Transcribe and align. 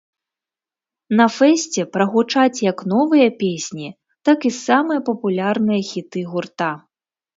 На 1.19 1.25
фэсце 1.37 1.81
прагучаць 1.97 2.63
як 2.71 2.77
новыя 2.93 3.27
песні, 3.43 3.89
так 4.31 4.39
і 4.51 4.55
самыя 4.65 4.99
папулярныя 5.11 5.81
хіты 5.91 6.25
гурта! 6.33 6.71